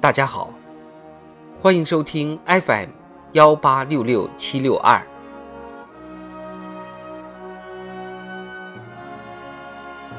[0.00, 0.50] 大家好，
[1.60, 2.88] 欢迎收听 FM
[3.32, 4.98] 幺八六六七六二。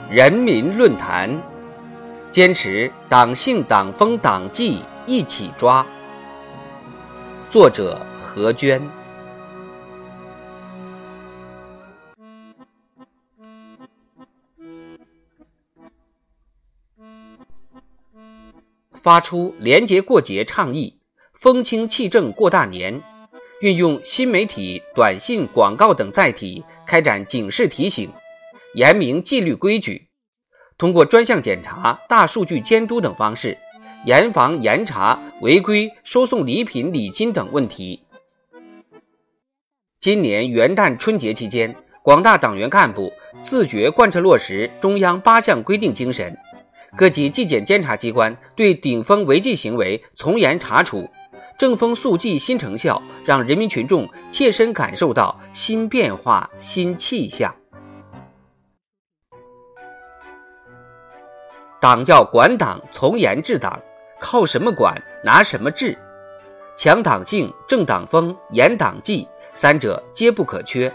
[0.07, 1.35] 人民论坛，
[2.29, 5.83] 坚持党性党风党纪一起抓。
[7.49, 8.79] 作者何娟。
[19.01, 20.99] 发出廉洁过节倡议，
[21.33, 23.01] 风清气正过大年，
[23.61, 28.11] 运用新媒体、短信、广告等载体开展警示提醒，
[28.75, 30.07] 严明纪律规矩，
[30.77, 33.57] 通过专项检查、大数据监督等方式，
[34.05, 38.03] 严防严查违规收送礼品、礼金等问题。
[39.99, 43.11] 今年元旦春节期间，广大党员干部
[43.41, 46.37] 自觉贯彻落实中央八项规定精神。
[46.97, 51.09] 各级纪检监察机关对顶风违纪行为从严查处，
[51.57, 57.55] 正风肃纪新成效，让人民群众切身感受到新变化、新气象。
[61.79, 63.79] 党要管党，从严治党，
[64.19, 65.01] 靠什么管？
[65.23, 65.97] 拿什么治？
[66.77, 70.93] 强党性、正党风、严党纪，三者皆不可缺。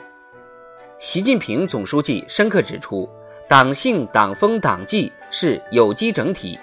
[0.99, 3.09] 习近平总书记深刻指出。
[3.49, 6.59] 党性、党风、党纪是有机整体，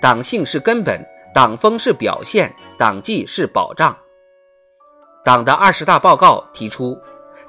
[0.00, 3.96] 党性是根本，党风是表现，党纪是保障。
[5.24, 6.98] 党的二十大报告提出，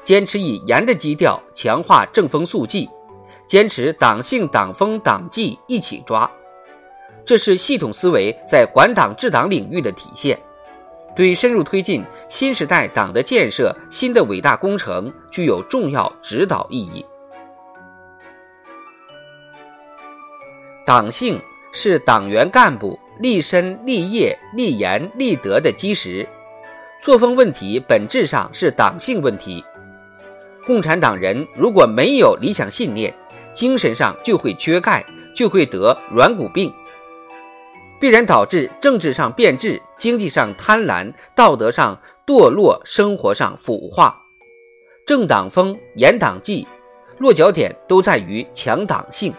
[0.04, 2.90] 坚持以严的基调强化正风肃纪，
[3.48, 6.30] 坚持党性、党风、党纪一起抓，
[7.24, 10.40] 这是系统思维在管党治党领域的体现，
[11.16, 17.06] 对深入推进新时代党的建设新的伟大工程具有重要指导意义。
[20.90, 21.40] 党性
[21.72, 26.28] 是党员干部立身、立业、立言、立德的基石，
[27.00, 29.64] 作风问题本质上是党性问题。
[30.66, 33.16] 共产党人如果没有理想信念，
[33.54, 35.06] 精神上就会缺钙，
[35.36, 36.74] 就会得软骨病，
[38.00, 41.96] 必然导致政治上变质、经济上贪婪、道德上
[42.26, 44.20] 堕落、生活上腐化。
[45.06, 46.68] 正党风、严党纪，
[47.20, 49.32] 落脚点都在于强党性。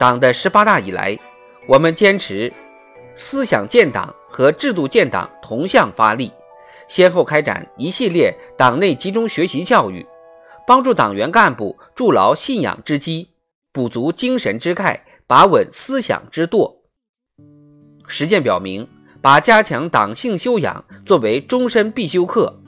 [0.00, 1.18] 党的十八大以来，
[1.68, 2.50] 我们坚持
[3.14, 6.32] 思想建党和制度建党同向发力，
[6.88, 10.06] 先后开展一系列党内集中学习教育，
[10.66, 13.28] 帮助党员干部筑牢信仰之基，
[13.74, 16.80] 补足精神之钙，把稳思想之舵。
[18.06, 18.88] 实践表明，
[19.20, 22.58] 把加强党性修养作为终身必修课，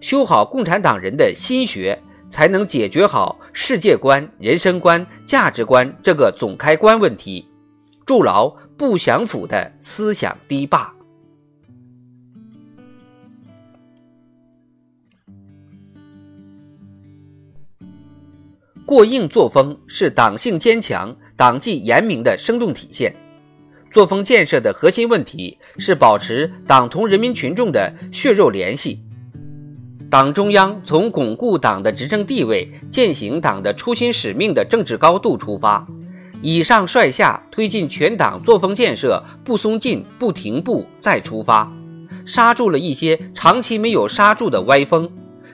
[0.00, 2.02] 修好共产党人的心学。
[2.30, 7.46] 才能解决好世界观、人生观、价值观这个总开关问题，
[8.06, 10.92] 筑牢不降腐的思想堤坝。
[18.86, 23.14] 过硬作风是党性坚强、党纪严明的生动体现。
[23.90, 29.02] 作风建设的核心问题是保持党同人民群众的血肉联系。
[30.12, 35.86] 党中央从巩固党的执政地位、践行党的初心使命的政治高度出发，
[36.42, 41.72] 以上率下推进全党作风建设不松劲、不停步，再出发，
[42.26, 45.10] 刹住了一些长期没有刹住的歪风，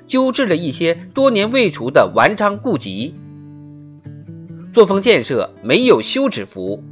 [0.09, 3.15] 纠治了一些多年未除的顽瘴痼疾。
[4.73, 6.83] 作风建设没有休止符，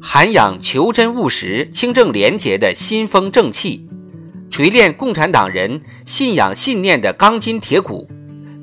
[0.00, 3.86] 涵养求真务实、清正廉洁的新风正气。
[4.58, 8.08] 锤炼共产党人信仰信念的钢筋铁骨，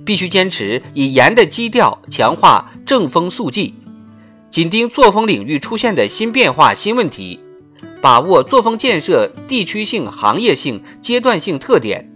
[0.06, 3.74] 必须坚持以严的基调强化正风肃纪，
[4.50, 7.40] 紧盯作风领域出现的新变化新问题，
[8.02, 12.12] 把握作风建设地区性、行业性、阶段性特点，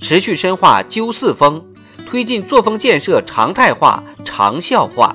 [0.00, 1.64] 持续深化纠四风，
[2.10, 5.14] 推进作风建设常态化、长效化。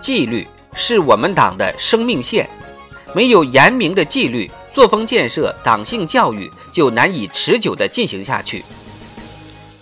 [0.00, 0.44] 纪律。
[0.74, 2.48] 是我们党的生命线，
[3.14, 8.64] 没有严明的纪律，作风建设、党性教育就难以持久地进行下去。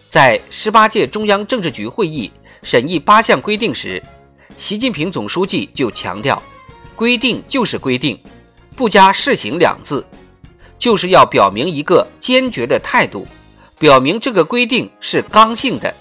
[0.08, 2.32] 在十八届中央政治局会议
[2.62, 4.02] 审议八项规定时，
[4.56, 6.42] 习近平总书记就强调
[6.96, 8.18] ：“规定就是规定，
[8.74, 10.04] 不加试行两字，
[10.78, 13.26] 就是要表明一个坚决的态度，
[13.78, 15.94] 表明这个规定是刚性的。”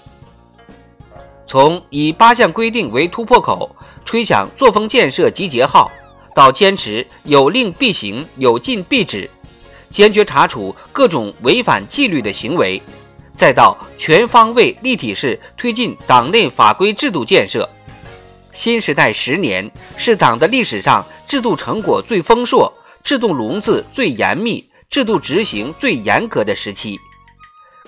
[1.46, 3.74] 从以八项规定为突破口。
[4.08, 5.92] 吹响作风建设集结号，
[6.34, 9.28] 到坚持有令必行、有禁必止，
[9.90, 12.80] 坚决查处各种违反纪律的行为，
[13.36, 17.68] 再到全方位立体式推进党内法规制度建设，
[18.54, 22.72] 新时代十年是党的历史上制度成果最丰硕、
[23.04, 26.98] 制度笼子最严密、制度执行最严格的时期，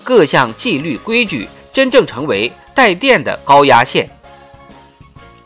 [0.03, 4.07] 各项纪律规矩真正成为带电的高压线。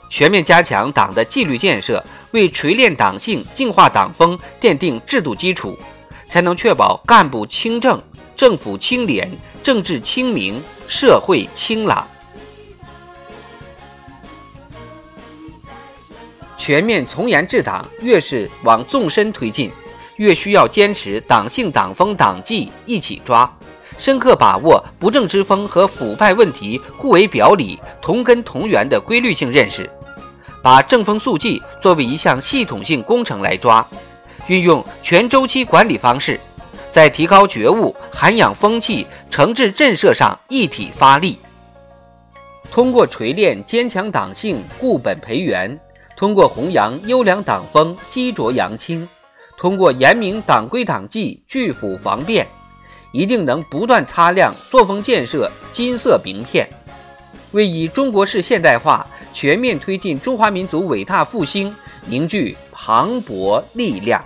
[0.10, 5.78] 全面加强党的纪律建设，为锤炼党性、净化党风奠定制度基础，
[6.30, 8.02] 才能确保干部清正、
[8.36, 9.30] 政府清廉、
[9.62, 12.08] 政治清明、社会清朗。
[16.58, 19.72] 全面从严治党，越是往纵深推进，
[20.16, 23.52] 越需要坚持党性、党风、党纪一起抓，
[23.98, 29.90] 深刻把握不正之风和腐败问题互为表里、同根同源的规律性认识，
[30.62, 33.86] 把正风肃纪作为一项系统性工程来抓，
[34.48, 36.40] 运用全周期管理方式，
[36.92, 41.40] 在提高觉悟、涵养风气、惩治震慑上一体发力，
[42.72, 45.80] 通过锤炼坚强党性、固本培元。
[46.18, 49.06] 通过弘扬优良党风、激浊扬清，
[49.58, 52.48] 通过严明党规党纪、拒腐防变，
[53.16, 56.68] 一定能不断擦亮作风建设金色名片，
[57.54, 61.74] 为以中国式现代化全面推进中华民族伟大复兴
[62.08, 64.22] 凝聚磅礴力量。